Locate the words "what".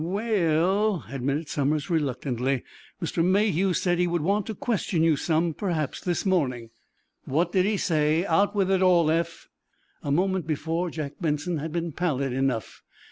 7.25-7.51